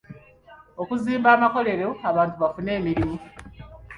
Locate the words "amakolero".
1.35-1.87